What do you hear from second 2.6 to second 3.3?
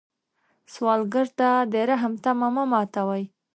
ماتوي